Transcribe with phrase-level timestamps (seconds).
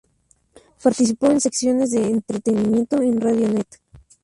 [0.81, 3.67] Participó en secciones de entretenimiento de Radio Net.